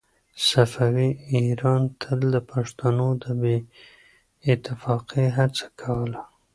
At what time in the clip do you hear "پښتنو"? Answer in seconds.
2.51-3.07